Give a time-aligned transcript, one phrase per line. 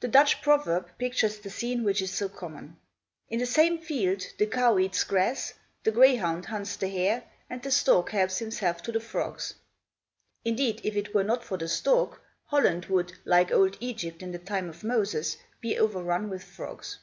[0.00, 2.78] The Dutch proverb pictures the scene, which is so common.
[3.28, 5.52] "In the same field, the cow eats grass;
[5.82, 9.52] the grayhound hunts the hare; and the stork helps himself to the frogs."
[10.46, 14.38] Indeed, if it were not for the stork, Holland would, like old Egypt, in the
[14.38, 16.96] time of Moses, be overrun with frogs.